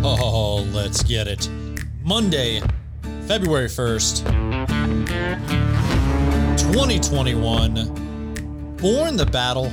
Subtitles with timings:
[0.00, 1.50] Oh, let's get it.
[2.04, 2.62] Monday,
[3.26, 4.24] February 1st,
[6.56, 8.76] 2021.
[8.76, 9.72] Born the Battle.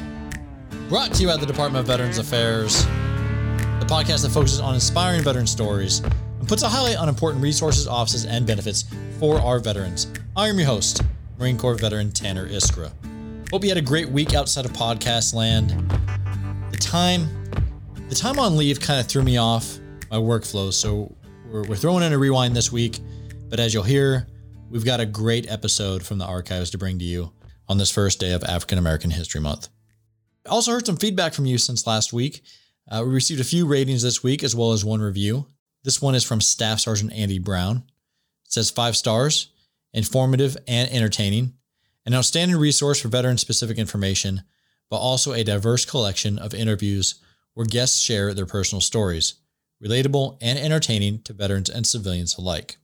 [0.89, 5.21] Brought to you by the Department of Veterans Affairs, the podcast that focuses on inspiring
[5.21, 8.86] veteran stories and puts a highlight on important resources, offices, and benefits
[9.19, 10.07] for our veterans.
[10.36, 11.04] I am your host,
[11.37, 12.92] Marine Corps veteran Tanner Iskra.
[13.51, 15.69] Hope you had a great week outside of podcast land.
[16.71, 17.28] The time,
[18.10, 19.78] the time on leave kind of threw me off
[20.09, 21.15] my workflow, so
[21.51, 23.00] we're, we're throwing in a rewind this week.
[23.50, 24.27] But as you'll hear,
[24.69, 27.32] we've got a great episode from the archives to bring to you
[27.68, 29.69] on this first day of African American History Month.
[30.46, 32.44] I also heard some feedback from you since last week.
[32.89, 35.47] Uh, we received a few ratings this week as well as one review.
[35.83, 37.77] This one is from Staff Sergeant Andy Brown.
[38.45, 39.49] It says five stars,
[39.94, 41.53] informative and entertaining,
[42.05, 44.44] an outstanding resource for veteran specific information,
[44.89, 47.16] but also a diverse collection of interviews
[47.55, 49.35] where guests share their personal stories,
[49.83, 52.77] relatable and entertaining to veterans and civilians alike.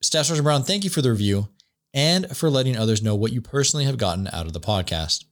[0.00, 1.48] Staff Sergeant Brown, thank you for the review
[1.92, 5.24] and for letting others know what you personally have gotten out of the podcast.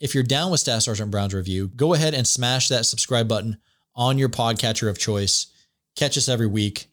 [0.00, 3.58] If you're down with Staff Sergeant Brown's review, go ahead and smash that subscribe button
[3.94, 5.46] on your podcatcher of choice.
[5.96, 6.88] Catch us every week.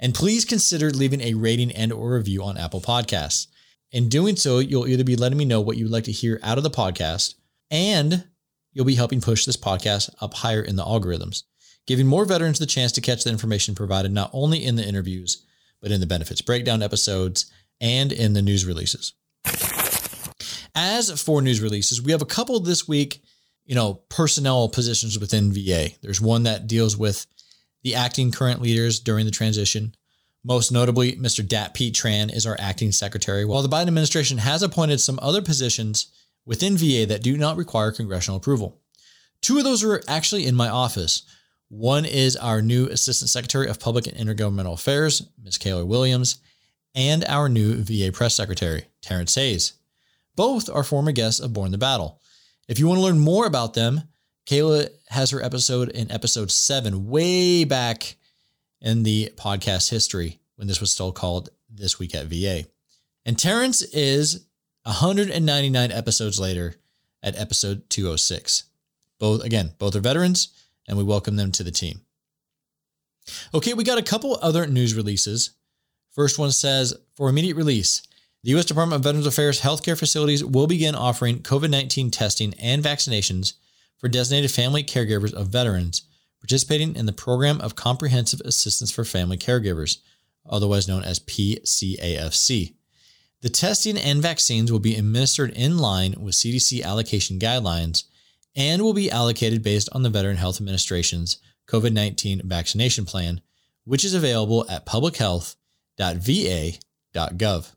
[0.00, 3.48] And please consider leaving a rating and or review on Apple Podcasts.
[3.92, 6.40] In doing so, you'll either be letting me know what you would like to hear
[6.42, 7.34] out of the podcast,
[7.70, 8.24] and
[8.72, 11.44] you'll be helping push this podcast up higher in the algorithms,
[11.86, 15.44] giving more veterans the chance to catch the information provided not only in the interviews,
[15.80, 19.12] but in the benefits breakdown episodes and in the news releases.
[20.74, 23.22] As for news releases, we have a couple this week,
[23.64, 25.90] you know, personnel positions within VA.
[26.02, 27.26] There's one that deals with
[27.82, 29.94] the acting current leaders during the transition.
[30.42, 31.46] Most notably, Mr.
[31.46, 35.42] Dat Pete Tran is our acting secretary, while the Biden administration has appointed some other
[35.42, 36.06] positions
[36.44, 38.80] within VA that do not require congressional approval.
[39.40, 41.22] Two of those are actually in my office.
[41.76, 45.58] One is our new Assistant Secretary of Public and Intergovernmental Affairs, Ms.
[45.58, 46.38] Kayla Williams,
[46.94, 49.72] and our new VA Press Secretary, Terrence Hayes.
[50.36, 52.20] Both are former guests of Born the Battle.
[52.68, 54.02] If you want to learn more about them,
[54.46, 58.14] Kayla has her episode in episode seven, way back
[58.80, 62.66] in the podcast history when this was still called This Week at VA.
[63.26, 64.46] And Terrence is
[64.84, 66.76] 199 episodes later
[67.20, 68.62] at episode 206.
[69.18, 70.50] Both, again, both are veterans,
[70.88, 72.00] and we welcome them to the team.
[73.54, 75.50] Okay, we got a couple other news releases.
[76.10, 78.02] First one says for immediate release,
[78.42, 78.66] the U.S.
[78.66, 83.54] Department of Veterans Affairs healthcare facilities will begin offering COVID 19 testing and vaccinations
[83.96, 86.02] for designated family caregivers of veterans
[86.44, 89.96] participating in the Program of Comprehensive Assistance for Family Caregivers,
[90.44, 92.74] otherwise known as PCAFC.
[93.40, 98.04] The testing and vaccines will be administered in line with CDC allocation guidelines
[98.56, 101.38] and will be allocated based on the Veteran Health Administration's
[101.68, 103.40] COVID 19 vaccination plan,
[103.84, 107.72] which is available at publichealth.va.gov.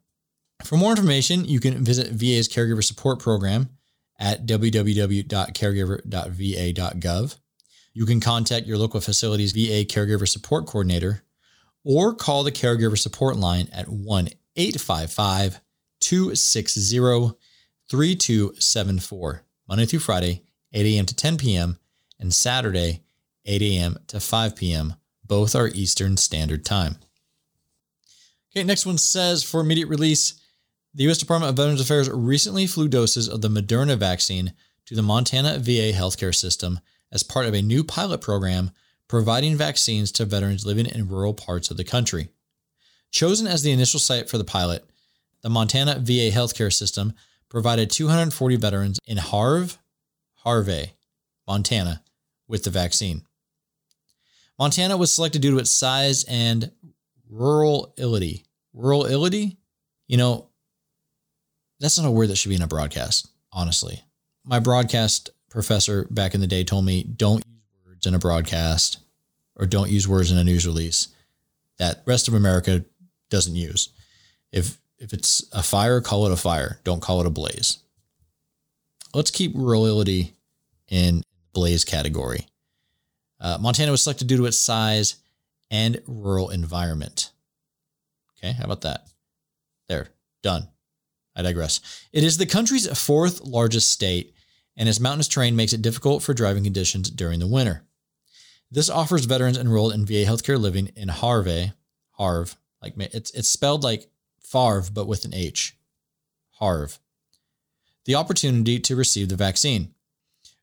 [0.63, 3.69] For more information, you can visit VA's Caregiver Support Program
[4.19, 7.37] at www.caregiver.va.gov.
[7.93, 11.23] You can contact your local facility's VA Caregiver Support Coordinator
[11.83, 15.61] or call the Caregiver Support Line at 1 855
[15.99, 17.31] 260
[17.89, 20.43] 3274, Monday through Friday,
[20.73, 21.05] 8 a.m.
[21.05, 21.79] to 10 p.m.,
[22.19, 23.01] and Saturday,
[23.45, 23.97] 8 a.m.
[24.07, 24.95] to 5 p.m.
[25.25, 26.95] Both are Eastern Standard Time.
[28.51, 30.41] Okay, next one says for immediate release,
[30.93, 31.19] the U.S.
[31.19, 34.53] Department of Veterans Affairs recently flew doses of the Moderna vaccine
[34.87, 36.79] to the Montana VA healthcare system
[37.11, 38.71] as part of a new pilot program
[39.07, 42.29] providing vaccines to veterans living in rural parts of the country.
[43.11, 44.89] Chosen as the initial site for the pilot,
[45.41, 47.13] the Montana VA healthcare system
[47.49, 49.77] provided 240 veterans in Harve,
[50.47, 50.93] Harvey,
[51.45, 52.01] Montana,
[52.47, 53.23] with the vaccine.
[54.57, 56.71] Montana was selected due to its size and
[57.29, 58.45] rurality.
[58.73, 59.57] Rurality?
[60.07, 60.47] You know,
[61.81, 64.01] that's not a word that should be in a broadcast, honestly.
[64.45, 68.99] My broadcast professor back in the day told me don't use words in a broadcast
[69.57, 71.09] or don't use words in a news release
[71.77, 72.85] that rest of America
[73.29, 73.89] doesn't use.
[74.53, 76.79] If if it's a fire, call it a fire.
[76.85, 77.79] Don't call it a blaze.
[79.13, 80.31] Let's keep rurality
[80.89, 81.23] in
[81.53, 82.47] blaze category.
[83.39, 85.15] Uh, Montana was selected due to its size
[85.69, 87.31] and rural environment.
[88.37, 89.07] Okay, how about that?
[89.89, 90.07] There,
[90.43, 90.67] done.
[91.35, 91.81] I digress.
[92.11, 94.33] It is the country's fourth largest state,
[94.75, 97.83] and its mountainous terrain makes it difficult for driving conditions during the winter.
[98.71, 101.73] This offers veterans enrolled in VA healthcare living in Harvey,
[102.11, 104.09] Harv, like it's it's spelled like
[104.43, 105.77] Farv but with an H,
[106.51, 106.99] Harv,
[108.05, 109.93] the opportunity to receive the vaccine.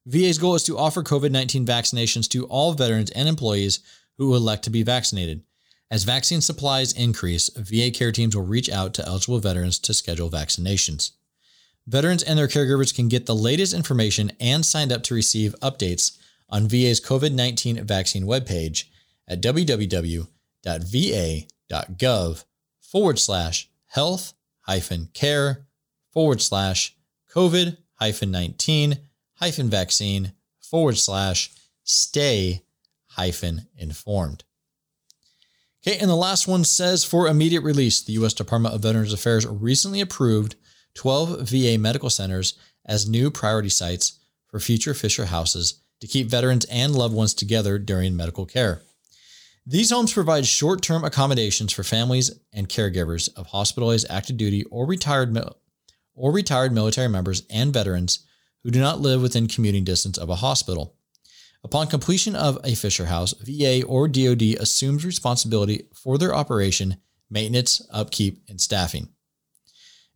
[0.06, 3.80] VA's goal is to offer COVID 19 vaccinations to all veterans and employees
[4.18, 5.42] who elect to be vaccinated.
[5.90, 10.30] As vaccine supplies increase, VA care teams will reach out to eligible veterans to schedule
[10.30, 11.12] vaccinations.
[11.86, 16.18] Veterans and their caregivers can get the latest information and sign up to receive updates
[16.48, 18.84] on VA's COVID 19 vaccine webpage
[19.26, 20.24] at www.va.gov
[22.80, 25.66] forward slash health hyphen care
[26.12, 26.96] forward slash
[27.34, 28.98] COVID hyphen 19
[29.34, 31.50] hyphen vaccine forward slash
[31.82, 32.62] stay
[33.08, 34.44] hyphen informed.
[35.86, 38.32] Okay, and the last one says for immediate release, the U.S.
[38.32, 40.56] Department of Veterans Affairs recently approved
[40.94, 42.54] 12 VA medical centers
[42.86, 47.78] as new priority sites for future Fisher houses to keep veterans and loved ones together
[47.78, 48.82] during medical care.
[49.66, 54.86] These homes provide short term accommodations for families and caregivers of hospitalized active duty or
[54.86, 55.36] retired,
[56.14, 58.26] or retired military members and veterans
[58.64, 60.96] who do not live within commuting distance of a hospital.
[61.62, 66.96] Upon completion of a Fisher House, VA or DoD assumes responsibility for their operation,
[67.30, 69.08] maintenance, upkeep, and staffing.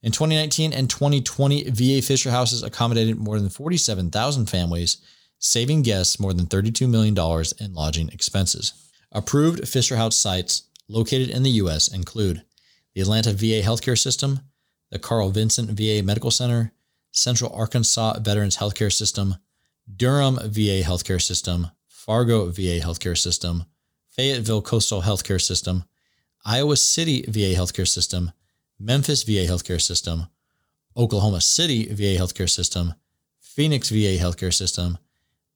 [0.03, 4.99] In 2019 and 2020, VA Fisher Houses accommodated more than 47,000 families,
[5.39, 7.17] saving guests more than $32 million
[7.61, 8.73] in lodging expenses.
[9.11, 11.89] Approved Fisher House sites located in the U.S.
[11.89, 12.43] include
[12.95, 14.41] the Atlanta VA Healthcare System,
[14.91, 16.73] the Carl Vinson VA Medical Center,
[17.19, 19.35] Central Arkansas Veterans Healthcare System,
[19.97, 23.65] Durham VA Healthcare System, Fargo VA Healthcare System,
[24.09, 25.85] Fayetteville Coastal Healthcare System,
[26.45, 28.31] Iowa City VA Healthcare System,
[28.79, 30.29] Memphis VA Healthcare System,
[30.97, 32.95] Oklahoma City VA Healthcare System,
[33.41, 34.99] Phoenix VA Healthcare System,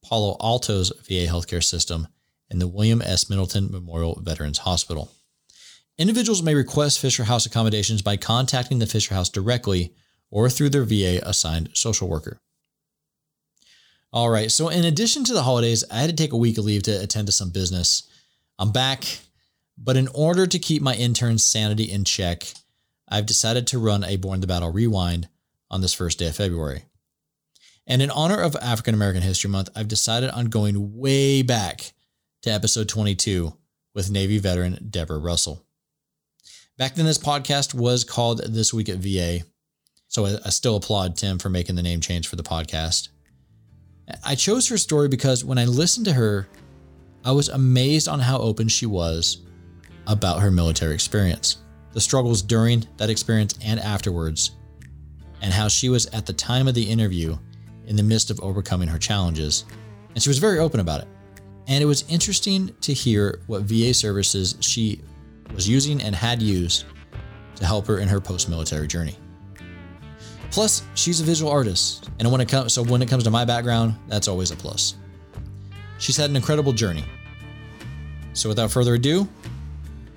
[0.03, 2.07] Palo Alto's VA Healthcare System,
[2.49, 3.29] and the William S.
[3.29, 5.11] Middleton Memorial Veterans Hospital.
[5.97, 9.93] Individuals may request Fisher House accommodations by contacting the Fisher House directly
[10.33, 12.39] or through their VA assigned social worker.
[14.11, 16.65] All right, so in addition to the holidays, I had to take a week of
[16.65, 18.09] leave to attend to some business.
[18.57, 19.03] I'm back,
[19.77, 22.51] but in order to keep my intern's sanity in check,
[23.07, 25.29] I've decided to run a Born the Battle rewind
[25.69, 26.85] on this first day of February.
[27.85, 31.93] And in honor of African American History Month, I've decided on going way back
[32.41, 33.53] to episode 22
[33.93, 35.63] with Navy veteran Deborah Russell.
[36.75, 39.45] Back then, this podcast was called This Week at VA.
[40.13, 43.09] So I, still applaud Tim for making the name change for the podcast.
[44.23, 46.47] I chose her story because when I listened to her,
[47.25, 49.41] I was amazed on how open she was
[50.05, 51.63] about her military experience,
[51.93, 54.51] the struggles during that experience and afterwards,
[55.41, 57.35] and how she was at the time of the interview
[57.87, 59.65] in the midst of overcoming her challenges.
[60.13, 61.07] And she was very open about it.
[61.67, 65.01] And it was interesting to hear what VA services she
[65.55, 66.85] was using and had used
[67.55, 69.17] to help her in her post military journey.
[70.53, 73.43] Plus, she's a visual artist, and when it comes so when it comes to my
[73.43, 74.93] background, that's always a plus.
[75.97, 77.03] She's had an incredible journey.
[78.33, 79.27] So without further ado,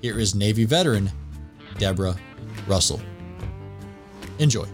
[0.03, 1.09] here is Navy veteran
[1.79, 2.15] Deborah
[2.67, 3.01] Russell.
[4.37, 4.67] Enjoy.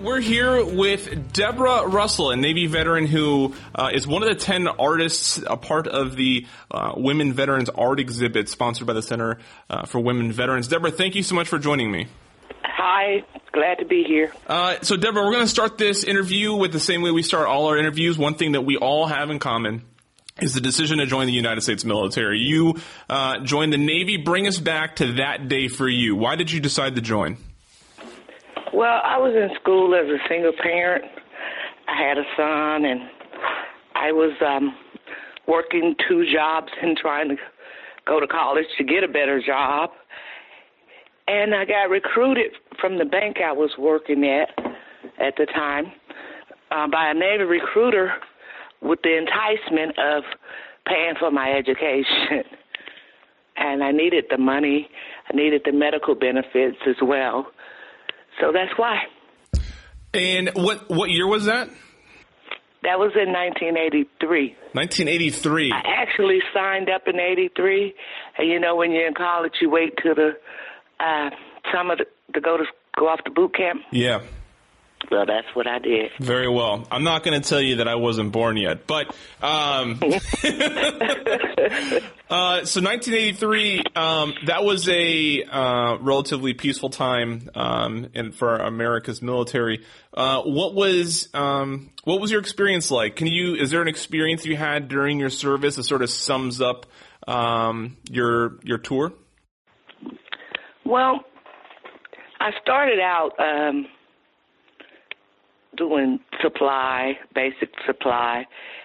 [0.00, 4.66] We're here with Deborah Russell, a Navy veteran who uh, is one of the 10
[4.66, 9.38] artists, a part of the uh, Women Veterans Art Exhibit sponsored by the Center
[9.68, 10.68] uh, for Women Veterans.
[10.68, 12.06] Deborah, thank you so much for joining me.
[12.62, 14.32] Hi, glad to be here.
[14.46, 17.46] Uh, so, Deborah, we're going to start this interview with the same way we start
[17.46, 18.16] all our interviews.
[18.16, 19.82] One thing that we all have in common
[20.40, 22.38] is the decision to join the United States military.
[22.38, 22.76] You
[23.10, 24.16] uh, joined the Navy.
[24.16, 26.16] Bring us back to that day for you.
[26.16, 27.36] Why did you decide to join?
[28.72, 31.04] Well, I was in school as a single parent.
[31.88, 33.00] I had a son, and
[33.96, 34.76] I was um,
[35.48, 37.36] working two jobs and trying to
[38.06, 39.90] go to college to get a better job.
[41.26, 44.50] And I got recruited from the bank I was working at
[45.20, 45.86] at the time
[46.70, 48.12] uh, by a Navy recruiter
[48.82, 50.22] with the enticement of
[50.86, 52.44] paying for my education.
[53.56, 54.88] and I needed the money,
[55.28, 57.48] I needed the medical benefits as well.
[58.40, 59.02] So that's why.
[60.12, 61.68] And what what year was that?
[62.82, 64.56] That was in 1983.
[64.72, 65.72] 1983.
[65.72, 67.94] I actually signed up in 83.
[68.38, 70.32] And you know, when you're in college, you wait till the
[70.98, 71.30] uh,
[71.72, 72.64] summer to, to go to
[72.98, 73.82] go off to boot camp.
[73.92, 74.22] Yeah.
[75.10, 76.12] Well, that's what I did.
[76.20, 76.86] Very well.
[76.88, 79.08] I'm not going to tell you that I wasn't born yet, but
[79.42, 80.20] um, uh,
[82.64, 89.84] so 1983, um, that was a uh, relatively peaceful time um, and for America's military.
[90.14, 93.16] Uh, what was um, what was your experience like?
[93.16, 96.60] Can you is there an experience you had during your service that sort of sums
[96.60, 96.86] up
[97.26, 99.12] um, your your tour?
[100.84, 101.24] Well,
[102.40, 103.86] I started out um,
[105.80, 108.44] doing supply, basic supply,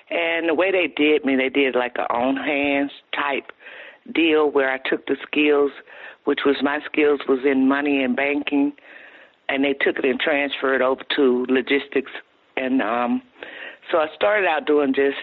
[0.10, 3.52] and the way they did me, they did like a on hands type
[4.14, 5.72] deal where I took the skills,
[6.24, 8.72] which was my skills was in money and banking,
[9.50, 12.12] and they took it and transferred over to logistics.
[12.56, 13.22] And um,
[13.92, 15.18] so I started out doing just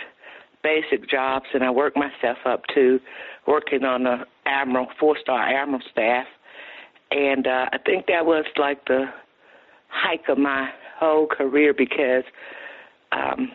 [0.63, 3.01] basic jobs, and I worked myself up to
[3.47, 6.27] working on the admiral, four star admiral staff.
[7.11, 9.07] And uh, I think that was like the
[9.89, 10.71] hike of my
[11.03, 12.25] whole career because
[13.13, 13.51] um,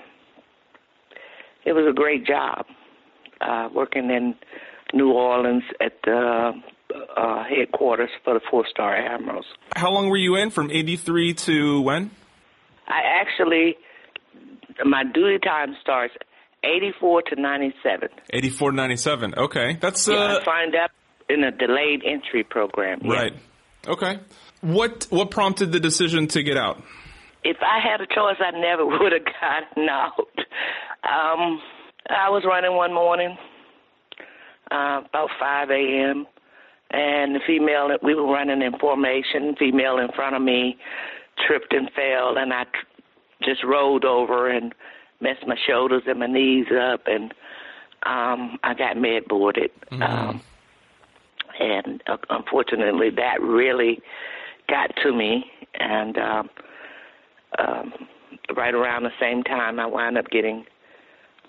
[1.66, 2.66] it was a great job
[3.42, 4.36] uh, working in
[4.94, 6.52] New Orleans at the
[7.16, 9.46] uh, headquarters for the four star admirals.
[9.76, 12.12] How long were you in from 83 to when?
[12.88, 13.76] I actually,
[14.86, 16.14] my duty time starts
[16.64, 18.10] 84 to 97.
[18.32, 19.34] 84 to 97.
[19.38, 19.78] Okay.
[19.80, 20.92] That's, uh, yeah, I signed up
[21.30, 23.02] in a delayed entry program.
[23.04, 23.14] yeah.
[23.14, 23.34] right.
[23.88, 24.20] Okay.
[24.62, 26.82] What, what prompted the decision to get out?
[27.48, 30.36] If I had a choice, I never would have gotten out.
[31.04, 31.62] Um,
[32.10, 33.38] I was running one morning,
[34.70, 36.28] uh, about 5 a.m.,
[36.92, 40.78] and the female, we were running in formation, female in front of me
[41.46, 44.74] tripped and fell, and I tr- just rolled over and
[45.22, 47.34] messed my shoulders and my knees up, and
[48.06, 49.72] um, I got med boarded.
[49.92, 50.42] Um,
[51.60, 54.00] and uh, unfortunately, that really
[54.70, 55.46] got to me.
[55.80, 56.50] And um,
[57.58, 57.94] um,
[58.56, 60.66] right around the same time, I wound up getting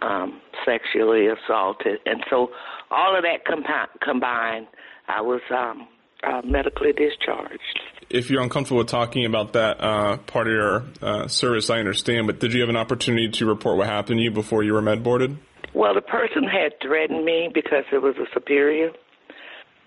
[0.01, 2.51] um, sexually assaulted, and so
[2.91, 4.69] all of that compi- combined,
[5.09, 5.89] I was um,
[6.23, 7.81] uh, medically discharged.
[8.11, 12.27] If you're uncomfortable with talking about that uh, part of your uh, service, I understand.
[12.27, 14.81] But did you have an opportunity to report what happened to you before you were
[14.83, 15.37] med boarded?
[15.75, 18.91] Well, the person had threatened me because it was a superior,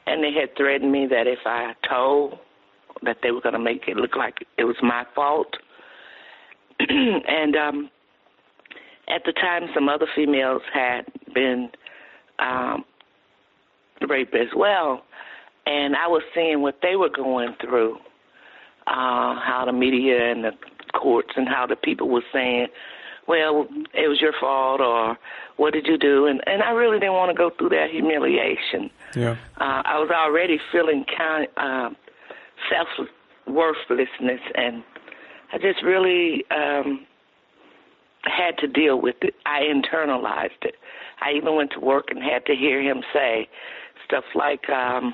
[0.06, 2.38] and they had threatened me that if I told,
[3.04, 5.56] that they were going to make it look like it was my fault.
[7.28, 7.90] and um,
[9.08, 11.02] at the time, some other females had
[11.34, 11.70] been
[12.40, 12.86] um,
[14.08, 15.04] raped as well,
[15.66, 17.96] and I was seeing what they were going through,
[18.88, 20.52] uh, how the media and the
[20.94, 22.68] courts and how the people were saying,
[23.28, 25.18] well, it was your fault or
[25.58, 26.26] what did you do?
[26.26, 28.90] And and I really didn't want to go through that humiliation.
[29.16, 29.38] Yeah.
[29.60, 31.96] Uh, I was already feeling kind um,
[32.70, 32.88] self
[33.48, 34.84] worthlessness, and
[35.54, 37.06] I just really um,
[38.24, 39.36] had to deal with it.
[39.46, 40.76] I internalized it.
[41.22, 43.50] I even went to work and had to hear him say
[44.06, 45.14] stuff like, um,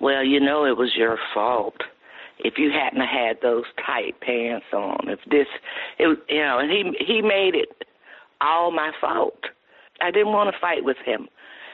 [0.00, 1.82] "Well, you know, it was your fault."
[2.38, 5.46] if you hadn't had those tight pants on, if this,
[5.98, 7.84] it you know, and he he made it
[8.40, 9.38] all my fault.
[10.00, 11.28] I didn't want to fight with him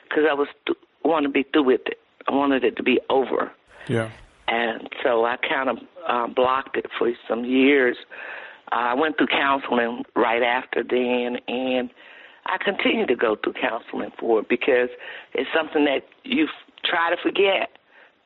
[0.04, 1.98] because I was th- want to be through with it.
[2.28, 3.50] I wanted it to be over,
[3.88, 4.10] Yeah.
[4.52, 7.96] And so I kind of uh, blocked it for some years.
[8.70, 11.90] Uh, I went through counseling right after then, and
[12.44, 14.90] I continue to go through counseling for it because
[15.32, 16.48] it's something that you
[16.84, 17.70] try to forget,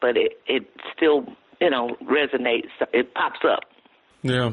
[0.00, 1.26] but it it still
[1.60, 2.70] you know resonates.
[2.92, 3.60] It pops up.
[4.22, 4.50] Yeah.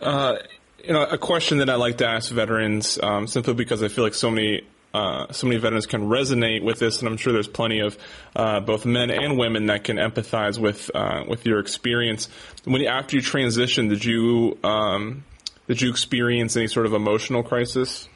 [0.00, 0.36] Uh,
[0.84, 4.04] you know, a question that I like to ask veterans, um, simply because I feel
[4.04, 4.62] like so many
[4.94, 7.96] uh, so many veterans can resonate with this, and I'm sure there's plenty of
[8.36, 12.28] uh, both men and women that can empathize with uh, with your experience.
[12.64, 15.24] When after you transitioned, did you um,
[15.66, 18.08] did you experience any sort of emotional crisis?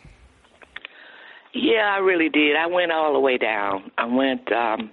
[1.55, 2.55] Yeah, I really did.
[2.57, 3.91] I went all the way down.
[3.97, 4.91] I went um,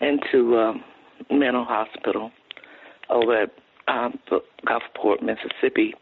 [0.00, 0.84] into um,
[1.30, 2.30] mental hospital
[3.08, 3.50] over at
[3.86, 4.18] um,
[4.66, 5.94] Gulfport, Mississippi.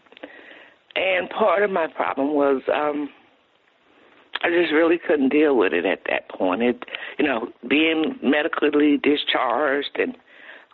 [0.96, 3.10] And part of my problem was um,
[4.42, 6.62] I just really couldn't deal with it at that point.
[6.62, 6.84] It,
[7.18, 10.16] you know, being medically discharged and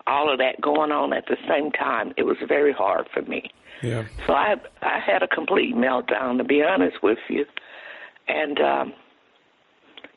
[0.06, 3.50] all of that going on at the same time, it was very hard for me.
[3.82, 4.04] Yeah.
[4.26, 7.44] So I I had a complete meltdown, to be honest with you,
[8.28, 8.92] and um,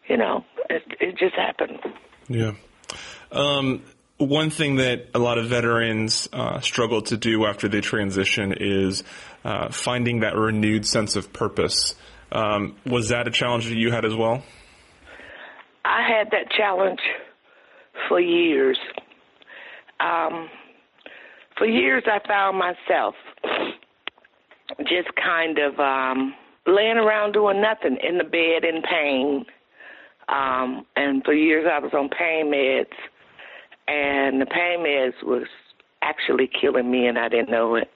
[0.07, 1.79] you know, it, it just happened.
[2.27, 2.51] Yeah.
[3.31, 3.83] Um,
[4.17, 9.03] one thing that a lot of veterans uh, struggle to do after they transition is
[9.43, 11.95] uh, finding that renewed sense of purpose.
[12.31, 14.43] Um, was that a challenge that you had as well?
[15.85, 16.99] I had that challenge
[18.07, 18.77] for years.
[19.99, 20.49] Um,
[21.57, 23.15] for years, I found myself
[24.79, 26.33] just kind of um,
[26.67, 29.45] laying around doing nothing in the bed in pain.
[30.27, 32.87] Um, and for years, I was on pain meds,
[33.87, 35.47] and the pain meds was
[36.01, 37.89] actually killing me, and I didn't know it.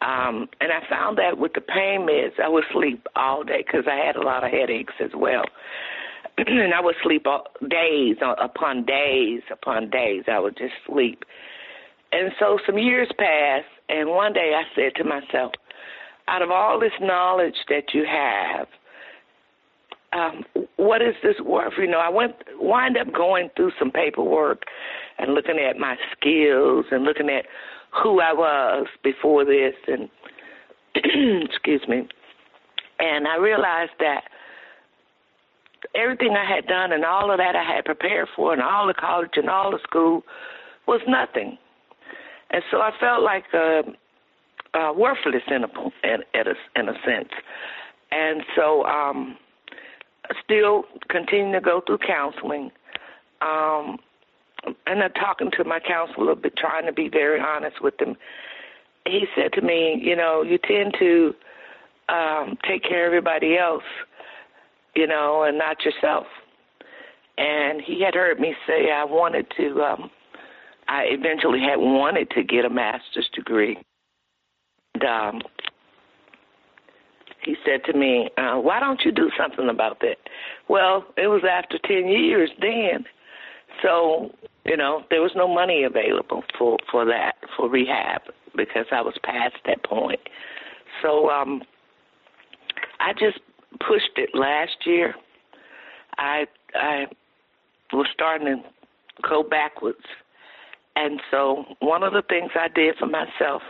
[0.00, 3.84] Um, and I found that with the pain meds, I would sleep all day because
[3.90, 5.44] I had a lot of headaches as well.
[6.38, 10.24] and I would sleep all, days upon days upon days.
[10.28, 11.24] I would just sleep.
[12.12, 15.52] and so some years passed, and one day I said to myself,
[16.28, 18.68] out of all this knowledge that you have,
[20.12, 20.44] um,
[20.76, 21.74] what is this worth?
[21.76, 24.62] You know, I went wind up going through some paperwork
[25.18, 27.44] and looking at my skills and looking at
[28.02, 30.08] who I was before this, and
[31.44, 32.08] excuse me,
[32.98, 34.24] and I realized that
[35.94, 38.94] everything I had done and all of that I had prepared for, and all the
[38.94, 40.22] college and all the school
[40.86, 41.58] was nothing,
[42.50, 43.82] and so I felt like uh,
[44.78, 45.68] uh, worthless in a
[46.04, 47.30] in, in a in a sense,
[48.10, 48.84] and so.
[48.84, 49.36] um
[50.44, 52.70] still continue to go through counseling.
[53.40, 53.98] Um,
[54.86, 58.16] and I'm talking to my counselor, but trying to be very honest with him.
[59.06, 61.34] He said to me, you know, you tend to
[62.08, 63.84] um, take care of everybody else,
[64.94, 66.26] you know, and not yourself.
[67.36, 69.82] And he had heard me say I wanted to.
[69.82, 70.10] Um,
[70.88, 73.78] I eventually had wanted to get a master's degree.
[74.94, 75.42] And, um,
[77.42, 80.18] he said to me, uh, "Why don't you do something about that?"
[80.66, 83.06] Well, it was after ten years then,
[83.82, 84.34] so
[84.68, 88.22] you know there was no money available for for that for rehab
[88.56, 90.20] because I was past that point.
[91.02, 91.62] So um,
[93.00, 93.40] I just
[93.80, 95.14] pushed it last year.
[96.18, 97.06] I I
[97.92, 100.04] was starting to go backwards,
[100.96, 103.62] and so one of the things I did for myself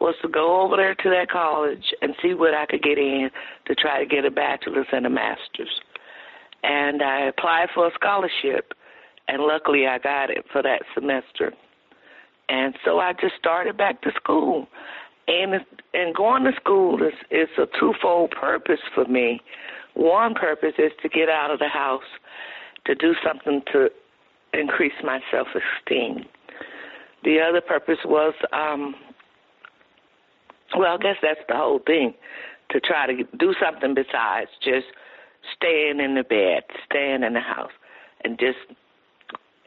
[0.00, 3.30] was to go over there to that college and see what I could get in
[3.66, 5.80] to try to get a bachelor's and a master's.
[6.62, 8.72] And I applied for a scholarship,
[9.28, 11.52] and luckily I got it for that semester.
[12.48, 14.66] And so I just started back to school.
[15.28, 19.40] And and going to school is is a twofold purpose for me.
[19.94, 22.02] One purpose is to get out of the house,
[22.86, 23.90] to do something to
[24.52, 26.24] increase my self esteem.
[27.22, 28.94] The other purpose was um,
[30.76, 32.14] well, I guess that's the whole thing
[32.70, 34.86] to try to do something besides just
[35.56, 37.72] staying in the bed, staying in the house,
[38.24, 38.58] and just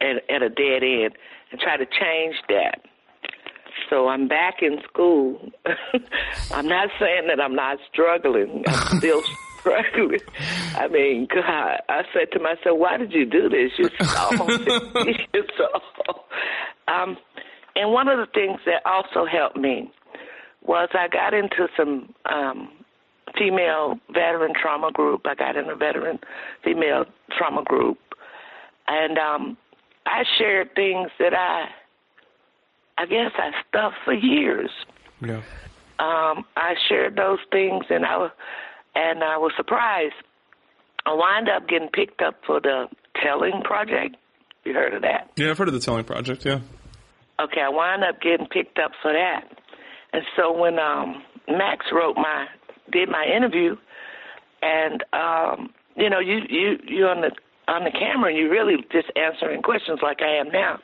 [0.00, 1.16] at, at a dead end
[1.50, 2.82] and try to change that.
[3.90, 5.50] So I'm back in school.
[6.52, 8.64] I'm not saying that I'm not struggling.
[8.66, 9.22] I'm still
[9.60, 10.20] struggling.
[10.76, 13.72] I mean, God, I said to myself, why did you do this?
[13.78, 14.48] You're so,
[15.34, 16.20] you're so.
[16.88, 17.16] Um,
[17.76, 19.90] and one of the things that also helped me
[20.62, 22.70] was I got into some um,
[23.36, 25.22] female veteran trauma group.
[25.26, 26.18] I got in a veteran
[26.62, 27.04] female
[27.36, 27.98] trauma group,
[28.86, 29.56] and um,
[30.14, 31.66] I shared things that I,
[32.96, 34.70] I guess I stuffed for years.
[35.20, 35.42] Yeah.
[35.98, 38.28] Um, I shared those things, and I,
[38.94, 40.14] and I was surprised.
[41.04, 42.86] I wound up getting picked up for the
[43.20, 44.14] Telling Project.
[44.64, 45.32] You heard of that?
[45.36, 46.44] Yeah, I've heard of the Telling Project.
[46.44, 46.60] Yeah.
[47.40, 49.42] Okay, I wound up getting picked up for that.
[50.12, 52.46] And so when um, Max wrote my
[52.92, 53.74] did my interview,
[54.62, 57.32] and um, you know you you you on the
[57.68, 60.78] on the camera and you really just answering questions like I am now.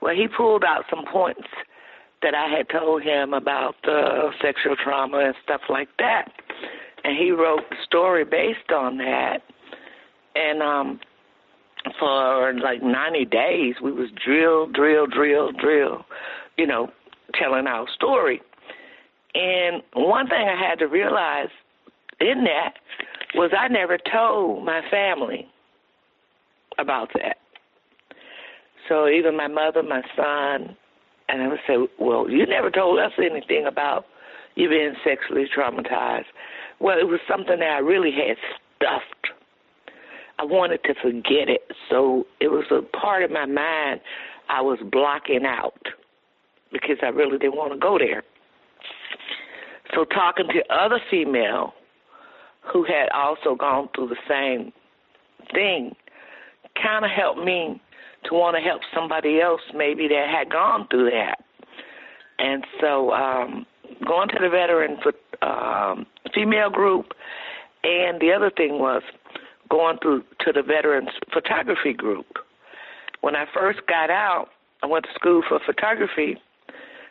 [0.00, 1.48] Well, he pulled out some points
[2.22, 6.32] that I had told him about uh, sexual trauma and stuff like that,
[7.04, 9.38] and he wrote the story based on that.
[10.34, 11.00] And um,
[11.98, 16.04] for like 90 days, we was drill, drill, drill, drill,
[16.56, 16.90] you know,
[17.34, 18.40] telling our story.
[19.34, 21.48] And one thing I had to realize
[22.20, 22.74] in that
[23.34, 25.49] was I never told my family
[26.80, 27.36] about that.
[28.88, 30.76] So even my mother, my son,
[31.28, 34.06] and I would say, Well, you never told us anything about
[34.56, 36.24] you being sexually traumatized.
[36.80, 38.36] Well, it was something that I really had
[38.76, 39.34] stuffed.
[40.38, 41.62] I wanted to forget it.
[41.88, 44.00] So it was a part of my mind
[44.48, 45.86] I was blocking out
[46.72, 48.24] because I really didn't want to go there.
[49.94, 51.74] So talking to other female
[52.72, 54.72] who had also gone through the same
[55.52, 55.94] thing
[56.80, 57.80] kind of helped me
[58.24, 61.42] to want to help somebody else maybe that had gone through that.
[62.38, 63.66] And so um,
[64.06, 65.12] going to the veteran for,
[65.46, 67.12] um, female group,
[67.82, 69.02] and the other thing was
[69.68, 72.26] going through to the veterans photography group.
[73.20, 74.48] When I first got out,
[74.82, 76.36] I went to school for photography,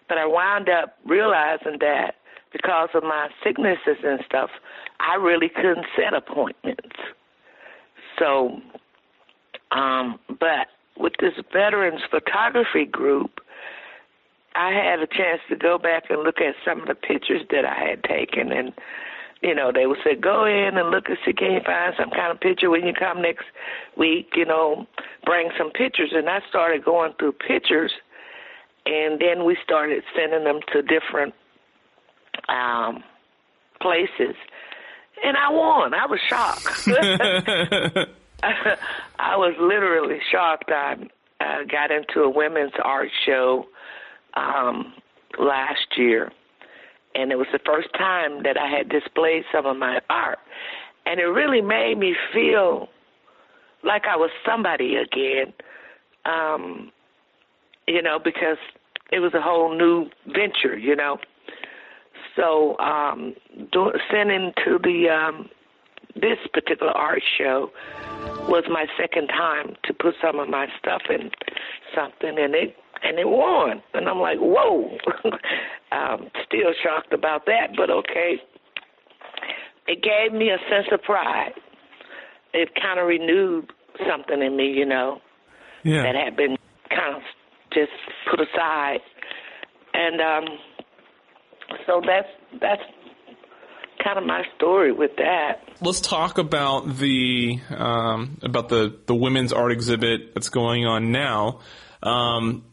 [0.07, 2.15] but I wound up realizing that
[2.51, 4.49] because of my sicknesses and stuff,
[4.99, 6.97] I really couldn't set appointments.
[8.17, 8.59] So,
[9.71, 13.39] um, but with this veterans photography group,
[14.55, 17.65] I had a chance to go back and look at some of the pictures that
[17.65, 18.73] I had taken, and
[19.41, 22.09] you know they would say, "Go in and look and see can you find some
[22.09, 23.45] kind of picture when you come next
[23.95, 24.87] week." You know,
[25.25, 27.91] bring some pictures, and I started going through pictures,
[28.85, 31.33] and and then we started sending them to different
[32.49, 33.03] um,
[33.81, 34.35] places,
[35.23, 35.93] and I won.
[35.93, 36.89] I was shocked.
[39.19, 40.71] I was literally shocked.
[40.71, 40.95] I
[41.69, 43.65] got into a women's art show
[44.35, 44.93] um,
[45.37, 46.31] last year,
[47.15, 50.39] and it was the first time that I had displayed some of my art,
[51.05, 52.87] and it really made me feel
[53.83, 55.53] like I was somebody again.
[56.25, 56.91] Um,
[57.87, 58.57] you know, because
[59.11, 61.17] it was a whole new venture, you know.
[62.35, 63.33] So um,
[63.71, 65.49] do, sending to the um,
[66.15, 67.71] this particular art show
[68.47, 71.29] was my second time to put some of my stuff in
[71.95, 73.81] something, and it and it won.
[73.93, 74.97] And I'm like, whoa!
[75.91, 78.41] um, still shocked about that, but okay.
[79.87, 81.53] It gave me a sense of pride.
[82.53, 83.71] It kind of renewed
[84.07, 85.19] something in me, you know,
[85.83, 86.03] Yeah.
[86.03, 86.57] that had been
[86.89, 87.21] kind of
[87.73, 87.91] just
[88.29, 88.99] put aside.
[89.93, 90.45] And um
[91.85, 92.27] so that's
[92.61, 92.81] that's
[94.03, 95.61] kind of my story with that.
[95.81, 101.59] Let's talk about the um, about the the women's art exhibit that's going on now.
[102.01, 102.63] Um,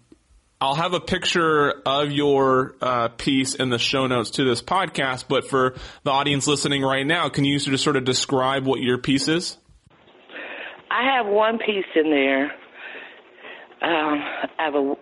[0.61, 5.27] I'll have a picture of your uh, piece in the show notes to this podcast.
[5.29, 8.97] But for the audience listening right now, can you just sort of describe what your
[8.99, 9.59] piece is?
[10.91, 12.45] I have one piece in there.
[13.83, 14.23] Um,
[14.59, 14.95] I have a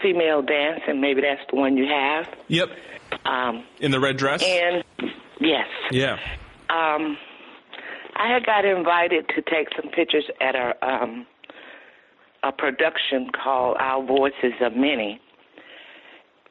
[0.00, 2.26] female dance, and maybe that's the one you have.
[2.46, 2.68] Yep.
[3.24, 4.42] Um, In the red dress.
[4.44, 4.84] and
[5.40, 6.16] yes, yeah.
[6.70, 7.16] um,
[8.16, 11.26] I had got invited to take some pictures at a um,
[12.42, 15.20] a production called Our Voices of Many,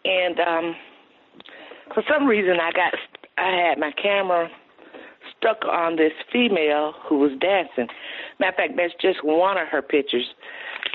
[0.06, 0.76] and um,
[1.93, 2.93] for some reason I got
[3.38, 4.50] I had my camera
[5.38, 7.88] stuck on this female who was dancing.
[8.39, 10.26] Matter of fact, that's just one of her pictures.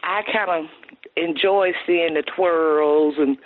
[0.03, 0.70] I kind of
[1.16, 3.37] enjoy seeing the twirls and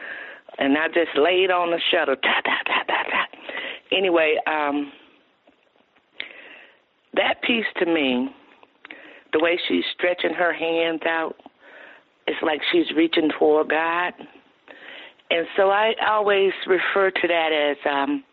[0.59, 2.17] and I just laid on the shutter.
[2.17, 3.22] Ta ta ta ta ta.
[3.97, 4.93] Anyway, um,
[7.15, 8.29] that piece to me,
[9.33, 11.37] the way she's stretching her hands out,
[12.27, 14.13] it's like she's reaching for God.
[15.31, 18.25] And so I always refer to that as um,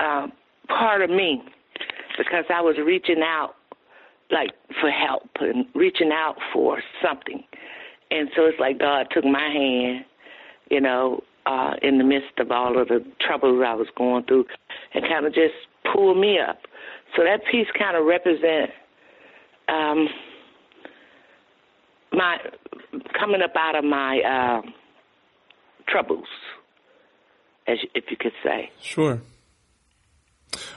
[0.00, 0.26] uh,
[0.68, 1.42] part of me
[2.18, 3.54] because I was reaching out
[4.30, 7.44] like for help and reaching out for something.
[8.10, 10.04] And so it's like God took my hand,
[10.70, 14.46] you know, uh, in the midst of all of the troubles I was going through
[14.94, 15.54] and kind of just
[15.92, 16.58] pulled me up.
[17.16, 18.72] So that piece kind of represents
[19.68, 20.08] um,
[22.12, 22.38] my
[23.18, 24.70] coming up out of my uh,
[25.88, 26.26] troubles,
[27.66, 28.70] as if you could say.
[28.80, 29.20] Sure.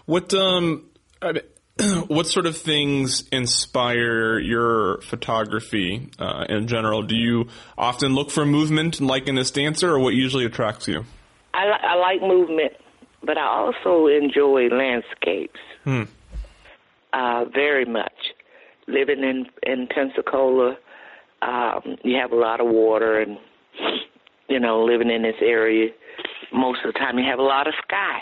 [0.06, 0.89] What um,
[1.21, 1.43] I mean,
[2.07, 7.01] what sort of things inspire your photography uh, in general?
[7.03, 11.03] Do you often look for movement, like in this dancer, or what usually attracts you?
[11.53, 12.73] I, li- I like movement,
[13.23, 16.03] but I also enjoy landscapes Hmm.
[17.13, 18.13] uh, very much.
[18.88, 20.77] Living in in Pensacola,
[21.41, 23.38] um, you have a lot of water, and
[24.47, 25.89] you know, living in this area,
[26.53, 28.21] most of the time you have a lot of sky.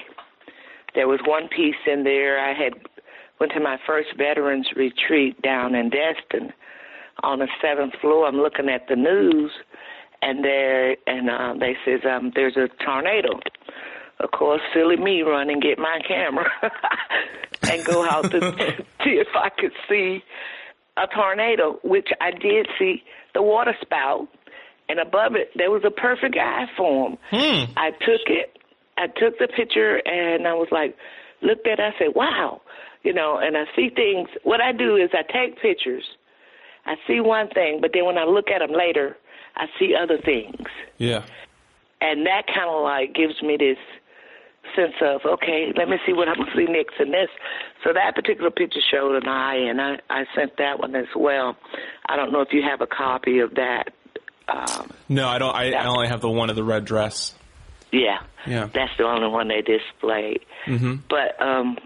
[0.95, 2.73] There was one piece in there I had
[3.39, 6.53] went to my first veterans retreat down in Destin.
[7.23, 9.51] On the seventh floor, I'm looking at the news,
[10.21, 13.39] and there and uh, they says um, there's a tornado.
[14.19, 16.49] Of course, silly me run and get my camera
[17.69, 18.39] and go out to
[19.03, 20.23] see if I could see
[20.97, 24.27] a tornado, which I did see the water spout,
[24.89, 27.17] and above it there was a perfect eye form.
[27.29, 27.71] Hmm.
[27.77, 28.57] I took it,
[28.97, 30.95] I took the picture, and I was like,
[31.43, 32.61] looked at it, I said, wow,
[33.03, 34.29] you know, and I see things.
[34.43, 36.03] What I do is I take pictures.
[36.85, 39.17] I see one thing, but then when I look at them later,
[39.55, 40.65] I see other things
[40.97, 41.23] Yeah.
[42.01, 43.77] and that kind of like gives me this
[44.75, 47.29] sense of okay, let me see what I'm gonna see next in this.
[47.83, 51.55] So that particular picture showed an eye, and I I sent that one as well.
[52.07, 53.93] I don't know if you have a copy of that.
[54.47, 55.55] Um, No, I don't.
[55.55, 57.33] I, I only have the one of the red dress.
[57.93, 58.67] Yeah, Yeah.
[58.73, 60.41] that's the only one they displayed.
[60.65, 60.95] Mm-hmm.
[61.09, 61.77] But um,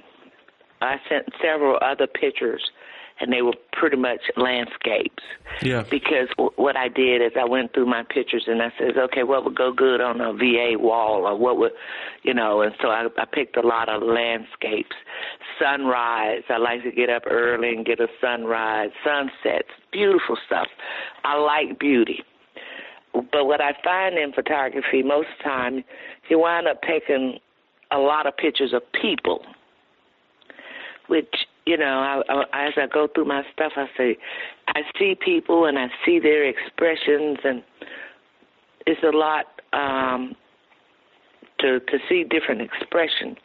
[0.81, 2.71] I sent several other pictures,
[3.19, 5.23] and they were pretty much landscapes.
[5.63, 5.83] Yeah.
[5.89, 9.23] because w- what I did is I went through my pictures and I said, okay,
[9.23, 11.71] what would go good on a VA wall or what would,
[12.21, 14.95] you know, and so I, I picked a lot of landscapes.
[15.59, 20.67] Sunrise, I like to get up early and get a sunrise, sunsets, beautiful stuff.
[21.23, 22.23] I like beauty.
[23.13, 25.83] But what I find in photography most of the time,
[26.29, 27.39] you wind up taking
[27.91, 29.41] a lot of pictures of people,
[31.07, 31.33] which
[31.67, 34.17] you know, I, I, as I go through my stuff, I say,
[34.69, 37.61] I see people and I see their expressions, and
[38.85, 40.33] it's a lot um,
[41.59, 43.37] to to see different expressions.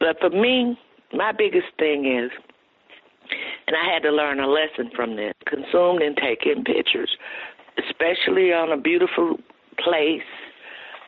[0.00, 0.78] But for me,
[1.12, 2.30] my biggest thing is,
[3.66, 7.10] and I had to learn a lesson from this: consumed and taking pictures,
[7.78, 9.38] especially on a beautiful
[9.78, 10.22] place.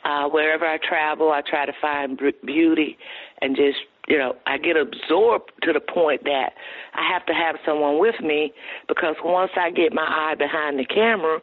[0.05, 2.97] Uh, wherever I travel, I try to find beauty
[3.43, 3.79] and just
[4.09, 6.53] you know, I get absorbed to the point that
[6.95, 8.53] I have to have someone with me
[8.89, 11.41] because once I get my eye behind the camera,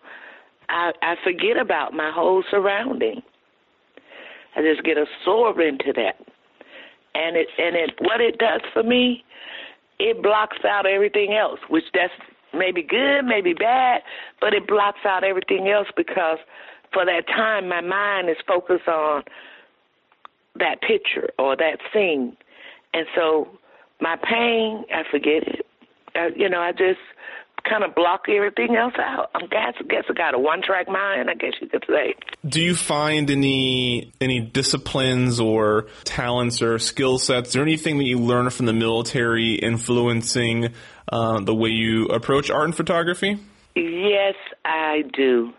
[0.67, 3.21] I, I forget about my whole surrounding.
[4.55, 6.15] I just get absorbed into that,
[7.13, 9.23] and it and it what it does for me,
[9.99, 12.13] it blocks out everything else, which that's
[12.57, 14.01] maybe good, maybe bad,
[14.41, 16.39] but it blocks out everything else because
[16.93, 19.23] for that time my mind is focused on
[20.57, 22.37] that picture or that scene
[22.95, 23.49] and so
[23.99, 25.65] my pain, I forget it.
[26.37, 26.99] You know, I just
[27.69, 29.31] kind of block everything else out.
[29.35, 32.15] I guess, I guess I got a one track mind, I guess you could say.
[32.47, 38.19] Do you find any any disciplines or talents or skill sets or anything that you
[38.19, 40.69] learn from the military influencing
[41.09, 43.37] uh, the way you approach art and photography?
[43.75, 45.51] Yes, I do.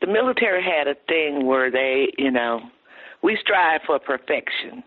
[0.00, 2.60] The military had a thing where they, you know,
[3.22, 4.82] we strive for perfection.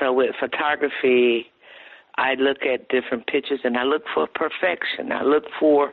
[0.00, 1.46] So with photography,
[2.16, 5.12] I look at different pictures and I look for perfection.
[5.12, 5.92] I look for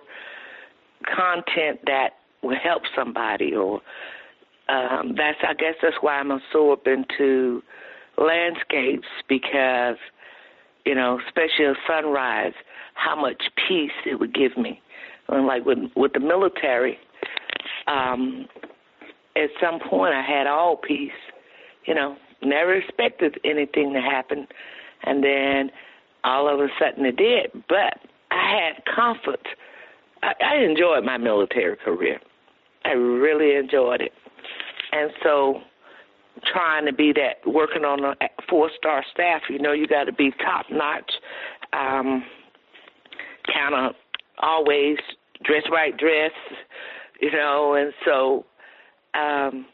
[1.06, 3.82] content that will help somebody or
[4.68, 7.62] um, that's I guess that's why I'm absorbed into
[8.18, 9.98] landscapes because
[10.86, 12.54] you know, especially a sunrise,
[12.94, 14.82] how much peace it would give me.
[15.30, 16.98] And like with with the military,
[17.88, 18.48] um,
[19.36, 21.12] at some point I had all peace,
[21.86, 24.48] you know, Never expected anything to happen,
[25.04, 25.72] and then
[26.24, 27.52] all of a sudden it did.
[27.68, 29.48] But I had comfort.
[30.22, 32.20] I, I enjoyed my military career.
[32.84, 34.12] I really enjoyed it,
[34.92, 35.62] and so
[36.44, 38.16] trying to be that working on a
[38.50, 41.12] four star staff, you know, you got to be top notch.
[41.74, 42.24] Um,
[43.54, 43.96] kind of
[44.40, 44.98] always
[45.44, 46.32] dress right dress,
[47.22, 48.46] you know, and so
[49.14, 49.66] um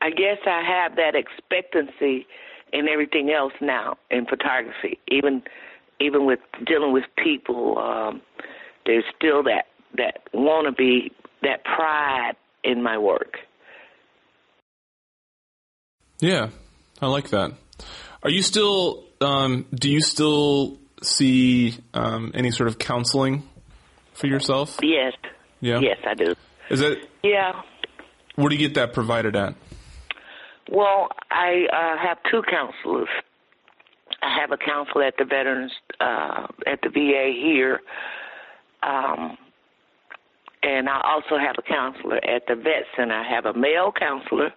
[0.00, 2.26] I guess I have that expectancy
[2.72, 4.98] in everything else now in photography.
[5.08, 5.42] Even
[6.00, 8.22] even with dealing with people, um,
[8.86, 11.10] there's still that that want to be
[11.42, 13.38] that pride in my work.
[16.20, 16.50] Yeah,
[17.00, 17.52] I like that.
[18.22, 19.04] Are you still?
[19.20, 23.48] Um, do you still see um, any sort of counseling
[24.14, 24.78] for yourself?
[24.82, 25.14] Yes.
[25.60, 25.80] Yeah.
[25.80, 26.34] Yes, I do.
[26.70, 26.98] Is it?
[27.22, 27.62] Yeah.
[28.34, 29.54] Where do you get that provided at?
[30.70, 33.08] Well, I uh, have two counselors.
[34.22, 37.80] I have a counselor at the Veterans uh, at the VA here,
[38.82, 39.38] um,
[40.62, 43.14] and I also have a counselor at the Vet Center.
[43.14, 44.52] I have a male counselor,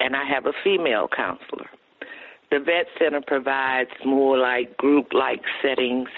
[0.00, 1.66] and I have a female counselor.
[2.50, 6.08] The Vet Center provides more like group-like settings,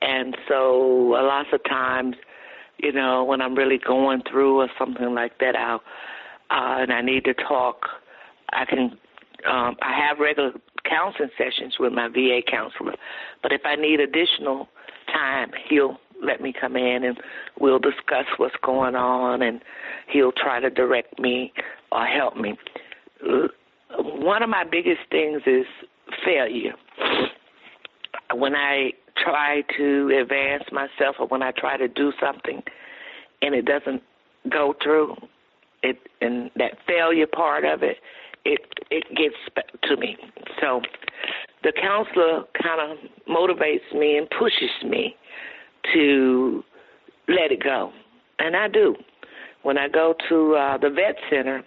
[0.00, 2.16] and so a lot of times,
[2.78, 5.82] you know, when I'm really going through or something like that, I'll
[6.50, 7.86] uh, and I need to talk
[8.52, 8.98] I can
[9.46, 10.52] um, I have regular
[10.84, 12.94] counseling sessions with my VA counselor,
[13.42, 14.68] but if I need additional
[15.06, 17.18] time, he'll let me come in and
[17.58, 19.62] we'll discuss what's going on, and
[20.12, 21.52] he'll try to direct me
[21.90, 22.58] or help me.
[23.98, 25.66] One of my biggest things is
[26.24, 26.74] failure.
[28.34, 32.62] When I try to advance myself or when I try to do something
[33.42, 34.02] and it doesn't
[34.50, 35.16] go through,
[35.82, 37.96] it and that failure part of it
[38.44, 39.34] it it gets
[39.84, 40.16] to me.
[40.60, 40.80] So
[41.62, 45.16] the counselor kind of motivates me and pushes me
[45.94, 46.64] to
[47.28, 47.92] let it go,
[48.38, 48.96] and I do.
[49.62, 51.62] When I go to uh, the vet center,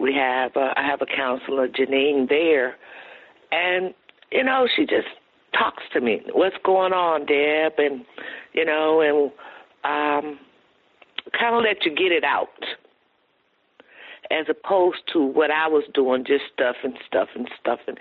[0.00, 2.76] we have uh, I have a counselor, Janine, there,
[3.52, 3.94] and
[4.32, 5.08] you know she just
[5.56, 6.22] talks to me.
[6.32, 7.72] What's going on, Deb?
[7.78, 8.04] And
[8.54, 9.30] you know, and
[9.84, 10.38] um,
[11.38, 12.48] kind of let you get it out
[14.30, 17.98] as opposed to what I was doing, just stuff and stuff and.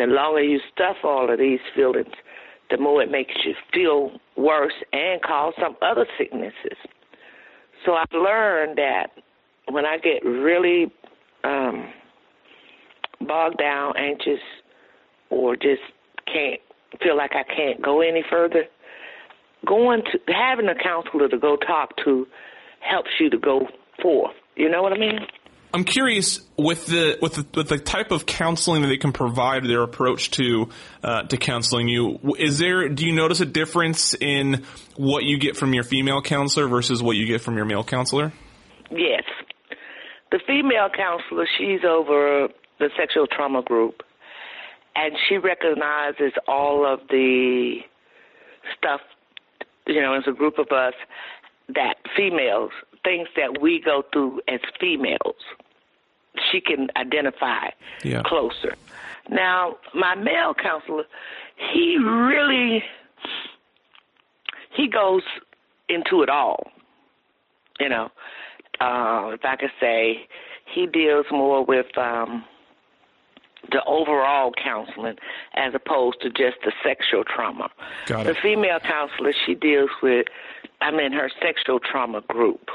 [0.00, 2.14] The longer you stuff all of these feelings,
[2.70, 6.78] the more it makes you feel worse and cause some other sicknesses.
[7.84, 9.08] So I've learned that
[9.70, 10.92] when I get really
[11.44, 11.92] um,
[13.20, 14.40] bogged down, anxious,
[15.30, 15.82] or just
[16.26, 16.60] can't
[17.02, 18.64] feel like I can't go any further,
[19.66, 22.26] going to having a counselor to go talk to
[22.80, 23.66] helps you to go
[24.02, 24.34] forth.
[24.56, 25.18] You know what I mean?
[25.72, 29.64] I'm curious with the with the, with the type of counseling that they can provide,
[29.64, 30.70] their approach to
[31.02, 32.18] uh, to counseling you.
[32.38, 32.88] Is there?
[32.88, 34.64] Do you notice a difference in
[34.96, 38.32] what you get from your female counselor versus what you get from your male counselor?
[38.90, 39.24] Yes.
[40.30, 44.02] The female counselor, she's over the sexual trauma group,
[44.94, 47.78] and she recognizes all of the
[48.76, 49.00] stuff.
[49.86, 50.94] You know, as a group of us,
[51.74, 52.72] that females
[53.04, 55.36] things that we go through as females,
[56.50, 57.68] she can identify
[58.02, 58.22] yeah.
[58.24, 58.74] closer.
[59.30, 61.04] Now, my male counselor,
[61.72, 62.82] he really
[64.74, 65.22] he goes
[65.88, 66.70] into it all.
[67.80, 68.10] You know,
[68.80, 70.28] uh, if I could say,
[70.72, 72.44] he deals more with um,
[73.70, 75.16] the overall counseling
[75.54, 77.70] as opposed to just the sexual trauma.
[78.06, 78.34] Got it.
[78.34, 80.26] The female counselor, she deals with,
[80.80, 82.70] I'm in her sexual trauma group.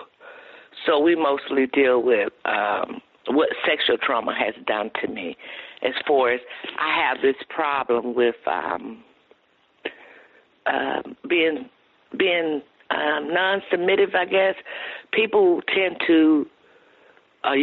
[0.85, 5.37] So we mostly deal with um, what sexual trauma has done to me.
[5.81, 6.41] As far as
[6.79, 9.03] I have this problem with um,
[10.65, 11.69] uh, being
[12.17, 14.55] being um, non-submissive, I guess
[15.11, 16.45] people tend to
[17.43, 17.53] uh,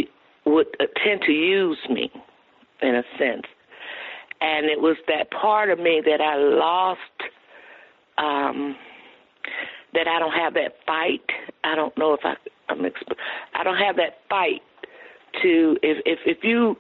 [0.47, 2.11] would uh, tend to use me
[2.83, 3.47] in a sense,
[4.41, 7.01] and it was that part of me that I lost.
[8.19, 8.77] Um,
[9.93, 11.25] that I don't have that fight.
[11.65, 12.35] I don't know if I
[12.69, 13.17] I'm exp-
[13.55, 14.63] I don't have that fight
[15.43, 16.77] to if if if you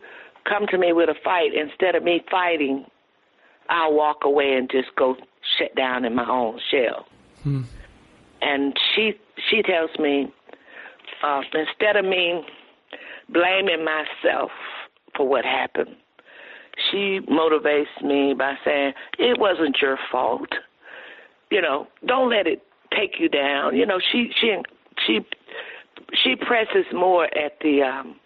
[0.49, 2.87] come to me with a fight instead of me fighting,
[3.69, 5.17] I'll walk away and just go
[5.59, 7.07] shut down in my own shell.
[7.43, 7.63] Hmm.
[8.41, 9.13] And she
[9.51, 10.33] she tells me
[11.23, 12.43] uh, instead of me
[13.29, 14.51] blaming myself
[15.17, 15.97] for what happened,
[16.91, 20.49] she motivates me by saying it wasn't your fault.
[21.51, 22.63] You know, don't let it
[22.97, 23.77] take you down.
[23.77, 24.57] You know, she she
[25.07, 25.21] she
[26.23, 28.17] she presses more at the um,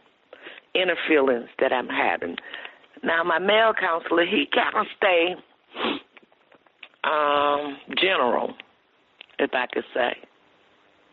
[0.75, 2.37] inner feelings that I'm having.
[3.03, 5.35] Now, my male counselor, he kind of stay
[7.05, 8.55] um, general,
[9.39, 10.17] if I could say.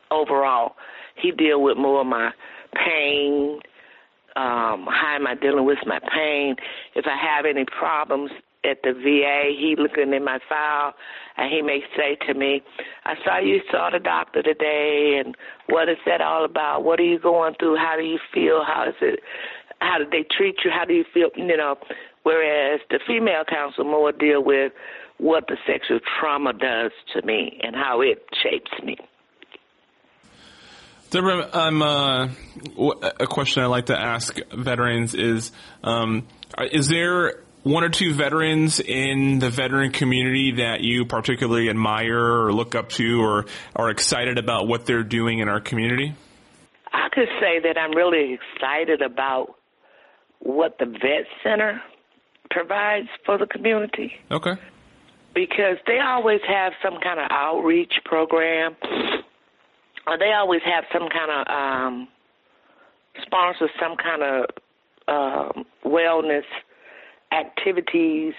[0.09, 0.75] Overall,
[1.15, 2.31] he deal with more of my
[2.73, 3.59] pain.
[4.35, 6.55] Um, how am I dealing with my pain?
[6.95, 8.31] If I have any problems
[8.63, 10.93] at the VA, he looking in my file,
[11.37, 12.61] and he may say to me,
[13.05, 15.35] "I saw you saw the doctor today, and
[15.67, 16.83] what is that all about?
[16.83, 17.77] What are you going through?
[17.77, 18.63] How do you feel?
[18.63, 19.21] How is it?
[19.79, 20.71] How did they treat you?
[20.71, 21.29] How do you feel?
[21.35, 21.77] You know."
[22.23, 24.71] Whereas the female counsel more deal with
[25.21, 28.97] what the sexual trauma does to me and how it shapes me.
[31.11, 32.29] Deborah, I'm uh,
[33.19, 35.51] a question I like to ask veterans is:
[35.83, 36.27] um,
[36.71, 42.53] Is there one or two veterans in the veteran community that you particularly admire or
[42.53, 46.15] look up to or are excited about what they're doing in our community?
[46.91, 49.55] I could say that I'm really excited about
[50.39, 51.79] what the Vet Center
[52.49, 54.13] provides for the community.
[54.31, 54.55] Okay.
[55.33, 58.75] Because they always have some kind of outreach program,
[60.07, 62.07] or they always have some kind of um,
[63.21, 64.45] sponsor some kind of
[65.07, 66.43] um, wellness
[67.31, 68.33] activities.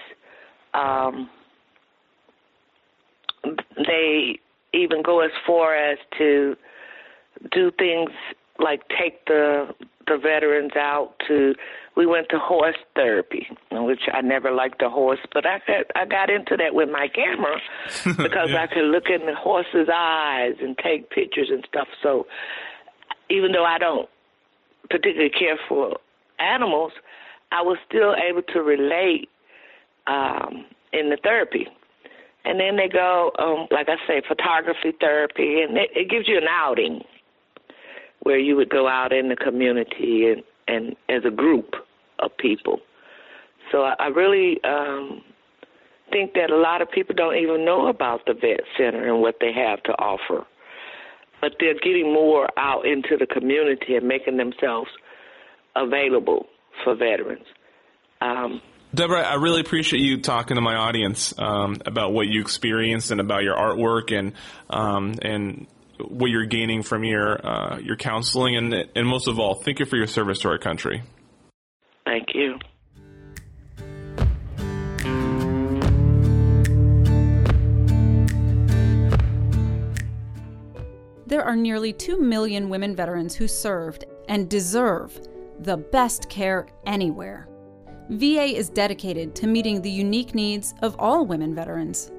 [0.73, 1.29] Um,
[3.77, 4.39] they
[4.73, 6.55] even go as far as to
[7.51, 8.11] do things
[8.59, 9.73] like take the
[10.07, 11.53] the veterans out to
[11.95, 16.05] we went to horse therapy which i never liked the horse but i got i
[16.05, 17.59] got into that with my camera
[18.17, 18.63] because yeah.
[18.63, 22.25] i could look in the horse's eyes and take pictures and stuff so
[23.29, 24.09] even though i don't
[24.89, 25.97] particularly care for
[26.39, 26.91] animals
[27.53, 29.29] I was still able to relate
[30.07, 31.67] um, in the therapy.
[32.45, 36.37] And then they go, um, like I say, photography therapy, and it, it gives you
[36.37, 37.01] an outing
[38.23, 41.75] where you would go out in the community and, and as a group
[42.19, 42.79] of people.
[43.71, 45.21] So I, I really um,
[46.11, 49.35] think that a lot of people don't even know about the vet center and what
[49.39, 50.45] they have to offer.
[51.41, 54.89] But they're getting more out into the community and making themselves
[55.75, 56.45] available
[56.83, 57.45] for veterans.
[58.21, 58.61] Um,
[58.95, 63.19] Deborah, I really appreciate you talking to my audience um, about what you experienced and
[63.19, 64.33] about your artwork and
[64.69, 65.67] um, and
[65.99, 69.85] what you're gaining from your uh, your counseling and and most of all, thank you
[69.85, 71.03] for your service to our country.
[72.05, 72.59] Thank you.
[81.25, 85.19] There are nearly 2 million women veterans who served and deserve
[85.59, 87.47] the best care anywhere.
[88.09, 92.11] VA is dedicated to meeting the unique needs of all women veterans.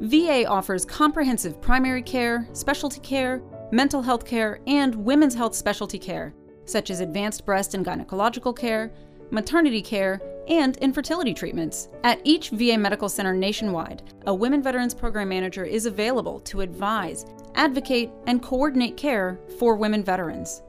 [0.00, 3.42] VA offers comprehensive primary care, specialty care,
[3.72, 6.32] mental health care, and women's health specialty care,
[6.66, 8.92] such as advanced breast and gynecological care,
[9.30, 11.88] maternity care, and infertility treatments.
[12.04, 17.26] At each VA medical center nationwide, a Women Veterans Program Manager is available to advise,
[17.56, 20.62] advocate, and coordinate care for women veterans.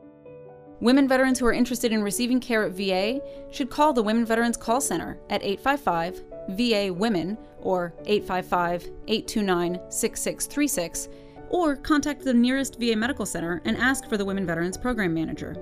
[0.82, 3.22] Women veterans who are interested in receiving care at VA
[3.52, 11.10] should call the Women Veterans Call Center at 855 VA Women or 855 829 6636
[11.50, 15.56] or contact the nearest VA Medical Center and ask for the Women Veterans Program Manager.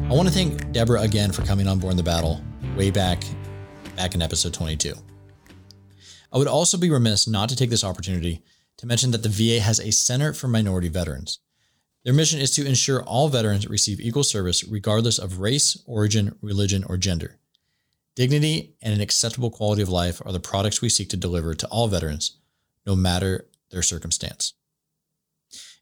[0.07, 2.39] I want to thank Deborah again for coming on board in the battle
[2.77, 3.23] way back
[3.95, 4.93] back in episode 22.
[6.31, 8.43] I would also be remiss not to take this opportunity
[8.77, 11.39] to mention that the VA has a Center for Minority Veterans.
[12.03, 16.83] Their mission is to ensure all veterans receive equal service regardless of race, origin, religion,
[16.83, 17.39] or gender.
[18.15, 21.67] Dignity and an acceptable quality of life are the products we seek to deliver to
[21.69, 22.37] all veterans,
[22.85, 24.53] no matter their circumstance.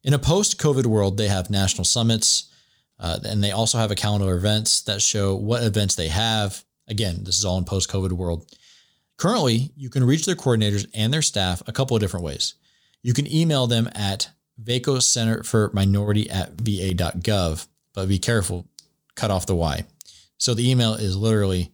[0.01, 2.49] In a post COVID world, they have national summits,
[2.99, 6.63] uh, and they also have a calendar of events that show what events they have.
[6.87, 8.45] Again, this is all in post COVID world.
[9.17, 12.55] Currently, you can reach their coordinators and their staff a couple of different ways.
[13.01, 14.29] You can email them at
[14.61, 18.67] VACO Center for Minority at va.gov, but be careful,
[19.15, 19.85] cut off the Y.
[20.37, 21.71] So the email is literally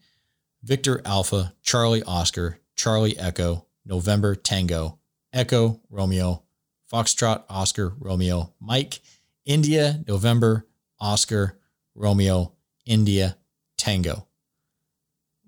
[0.64, 5.00] Victor Alpha, Charlie Oscar, Charlie Echo, November Tango,
[5.34, 6.44] Echo Romeo,
[6.92, 9.00] Foxtrot Oscar Romeo, Mike,
[9.46, 10.66] India November
[11.00, 11.58] Oscar
[11.96, 12.54] Romeo,
[12.86, 13.38] India
[13.78, 14.28] Tango.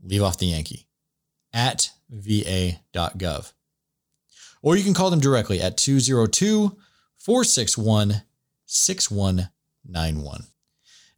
[0.04, 0.88] Leave off the Yankee
[1.54, 3.54] at va.gov.
[4.62, 6.78] Or you can call them directly at 202
[7.18, 8.22] 461
[8.66, 10.44] 6191.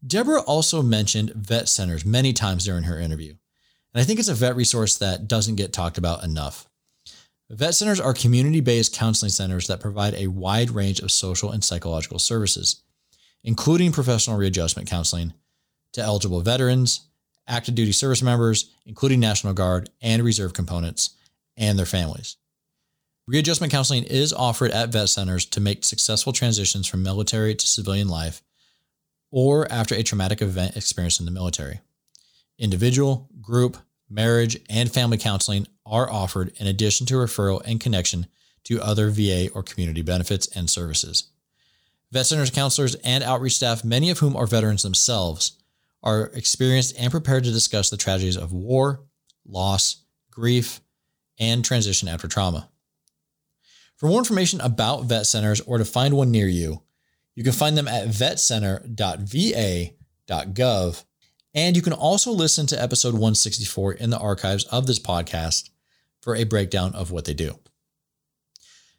[0.06, 3.36] Deborah also mentioned vet centers many times during her interview,
[3.94, 6.68] and I think it's a vet resource that doesn't get talked about enough.
[7.50, 11.64] Vet centers are community based counseling centers that provide a wide range of social and
[11.64, 12.83] psychological services,
[13.44, 15.34] including professional readjustment counseling
[15.94, 17.02] to eligible veterans,
[17.48, 21.12] active duty service members, including National Guard and Reserve components,
[21.58, 22.38] and their families.
[23.28, 28.10] Readjustment counseling is offered at vet centers to make successful transitions from military to civilian
[28.10, 28.42] life
[29.32, 31.80] or after a traumatic event experienced in the military.
[32.60, 33.78] Individual, group,
[34.10, 38.28] marriage, and family counseling are offered in addition to referral and connection
[38.66, 41.32] to other VA or community benefits and services.
[42.14, 45.54] Vet centers counselors and outreach staff, many of whom are veterans themselves,
[46.04, 49.02] are experienced and prepared to discuss the tragedies of war,
[49.48, 50.80] loss, grief,
[51.40, 52.70] and transition after trauma.
[53.98, 56.84] For more information about vet centers or to find one near you,
[57.34, 61.04] you can find them at vetcenter.va.gov.
[61.56, 65.72] And you can also listen to episode 164 in the archives of this podcast
[66.22, 67.58] for a breakdown of what they do.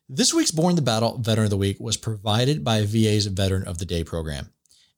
[0.08, 3.78] This week's Borne the Battle Veteran of the Week was provided by VA's Veteran of
[3.78, 4.52] the Day program.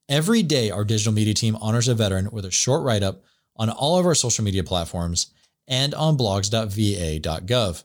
[0.09, 3.23] Every day, our digital media team honors a veteran with a short write up
[3.55, 5.33] on all of our social media platforms
[5.69, 7.85] and on blogs.va.gov.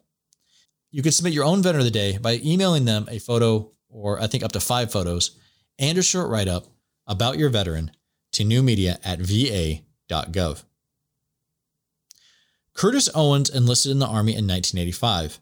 [0.90, 4.20] You can submit your own veteran of the day by emailing them a photo, or
[4.20, 5.38] I think up to five photos,
[5.78, 6.66] and a short write up
[7.06, 7.92] about your veteran
[8.32, 10.64] to newmedia at va.gov.
[12.74, 15.40] Curtis Owens enlisted in the Army in 1985,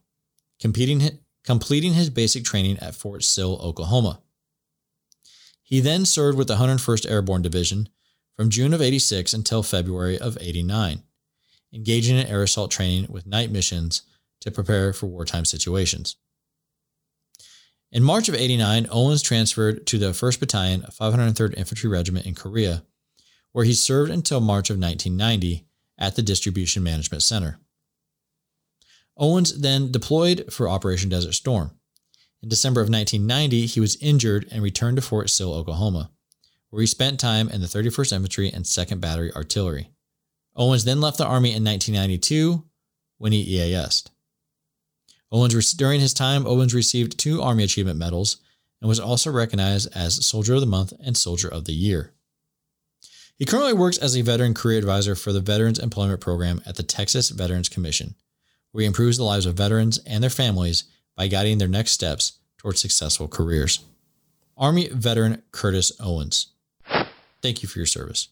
[0.59, 4.21] competing, completing his basic training at Fort Sill, Oklahoma.
[5.63, 7.89] He then served with the 101st Airborne Division
[8.35, 11.03] from June of 86 until February of 89,
[11.73, 14.03] engaging in air assault training with night missions
[14.41, 16.15] to prepare for wartime situations.
[17.91, 22.83] In March of 89, Owens transferred to the 1st Battalion, 503rd Infantry Regiment in Korea,
[23.51, 25.65] where he served until March of 1990
[25.97, 27.59] at the Distribution Management Center.
[29.19, 31.71] Owens then deployed for Operation Desert Storm.
[32.41, 36.09] In December of 1990, he was injured and returned to Fort Sill, Oklahoma,
[36.69, 39.89] where he spent time in the 31st Infantry and 2nd Battery Artillery.
[40.55, 42.63] Owens then left the Army in 1992
[43.17, 44.09] when he EASed.
[45.31, 48.37] Owens, during his time, Owens received two Army Achievement Medals
[48.81, 52.13] and was also recognized as Soldier of the Month and Soldier of the Year.
[53.37, 56.83] He currently works as a veteran career advisor for the Veterans Employment Program at the
[56.83, 58.15] Texas Veterans Commission,
[58.71, 62.39] where he improves the lives of veterans and their families by guiding their next steps
[62.57, 63.83] towards successful careers.
[64.57, 66.47] Army veteran Curtis Owens.
[67.41, 68.29] Thank you for your service.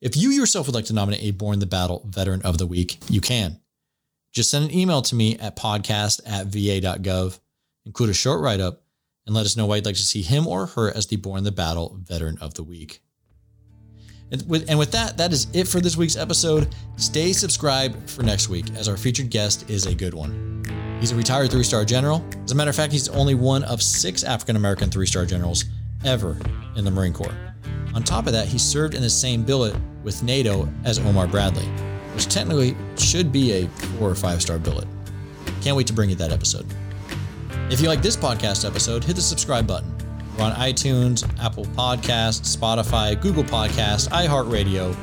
[0.00, 2.98] If you yourself would like to nominate a Borne the Battle Veteran of the Week,
[3.08, 3.60] you can.
[4.32, 7.38] Just send an email to me at podcast at va.gov,
[7.86, 8.82] include a short write up,
[9.26, 11.44] and let us know why you'd like to see him or her as the Borne
[11.44, 13.00] the Battle Veteran of the Week.
[14.34, 16.74] And with, and with that, that is it for this week's episode.
[16.96, 20.64] Stay subscribed for next week, as our featured guest is a good one.
[20.98, 22.24] He's a retired three star general.
[22.42, 25.66] As a matter of fact, he's only one of six African American three star generals
[26.04, 26.36] ever
[26.74, 27.36] in the Marine Corps.
[27.94, 31.66] On top of that, he served in the same billet with NATO as Omar Bradley,
[32.14, 34.88] which technically should be a four or five star billet.
[35.62, 36.66] Can't wait to bring you that episode.
[37.70, 39.94] If you like this podcast episode, hit the subscribe button.
[40.36, 44.96] We're on iTunes, Apple Podcasts, Spotify, Google Podcasts, iHeartRadio,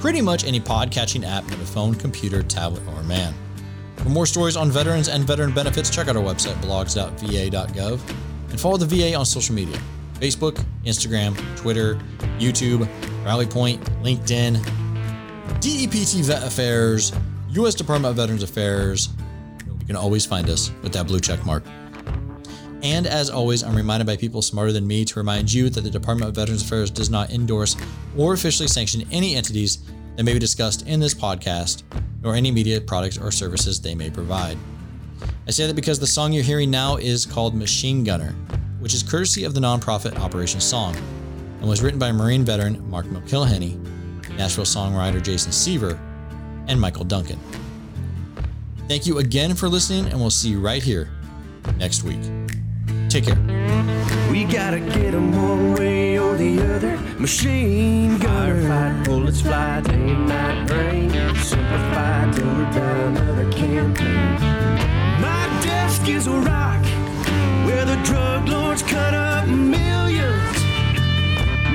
[0.00, 3.34] pretty much any podcatching app on a phone, computer, tablet, or man.
[3.96, 8.00] For more stories on veterans and veteran benefits, check out our website, blogs.va.gov,
[8.50, 9.78] and follow the VA on social media
[10.14, 11.96] Facebook, Instagram, Twitter,
[12.38, 12.88] YouTube,
[13.24, 14.54] Rally Point, LinkedIn,
[15.60, 17.12] DEPT Vet Affairs,
[17.50, 17.74] U.S.
[17.74, 19.10] Department of Veterans Affairs.
[19.66, 21.62] You can always find us with that blue check mark.
[22.82, 25.90] And as always, I'm reminded by people smarter than me to remind you that the
[25.90, 27.76] Department of Veterans Affairs does not endorse
[28.16, 29.78] or officially sanction any entities
[30.16, 31.82] that may be discussed in this podcast,
[32.22, 34.56] nor any media products or services they may provide.
[35.46, 38.34] I say that because the song you're hearing now is called Machine Gunner,
[38.78, 40.94] which is courtesy of the nonprofit Operation Song,
[41.60, 43.76] and was written by Marine veteran Mark McIlhenny,
[44.36, 45.98] Nashville songwriter Jason Seaver,
[46.68, 47.40] and Michael Duncan.
[48.88, 51.10] Thank you again for listening, and we'll see you right here
[51.76, 52.20] next week.
[53.08, 53.38] Take care.
[54.30, 56.98] We gotta get 'em one way or the other.
[57.18, 58.62] Machine gunner.
[58.68, 61.10] Firefight, bullets fly, day and night rain.
[61.40, 64.36] Simplified till we die another campaign.
[65.22, 66.84] My desk is a rock
[67.66, 70.58] where the drug lords cut up millions.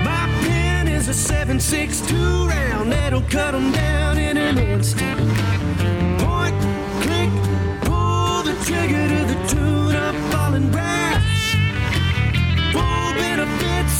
[0.05, 5.32] My pen is a 7.62 round that'll cut 'em down in an instant.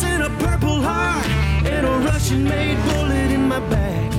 [0.04, 1.26] And a purple heart
[1.66, 4.12] and a Russian made bullet in my back.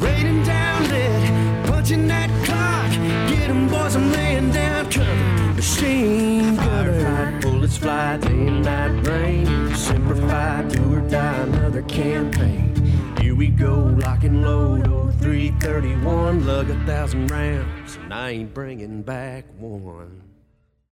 [0.00, 2.90] Raining down lead, punching that clock.
[3.28, 5.54] Get 'em boys, I'm laying down cover.
[5.54, 6.56] Machine.
[6.56, 9.74] Firefight, bullets fly, day and night rain.
[9.74, 12.74] Simplify, do or die, another campaign.
[13.20, 18.54] Here we go, lock and load, oh 331, lug a thousand rounds, and I ain't
[18.54, 20.19] bringing back one.